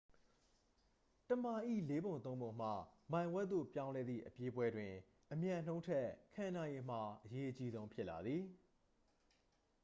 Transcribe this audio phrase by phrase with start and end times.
[1.27, 2.69] တစ်မိုင်၏ လေးပုံသုံးပုံမှ
[3.11, 4.91] မိုင်ဝက်သို့ ပြောင်းလဲသည့် အပြေးပွဲတွင်
[5.33, 8.43] အမြန်နှုန်းထက် ခံနိုင်ရည်မှာ အရေးအကြီးဆုံး ဖြစ်လာသည်